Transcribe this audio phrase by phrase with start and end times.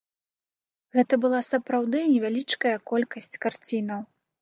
[0.95, 4.01] Гэта была сапраўды невялічкая колькасць карцінаў.